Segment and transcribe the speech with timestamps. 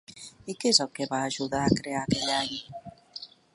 [0.53, 2.59] I què és el que va ajudar a crear aquell any?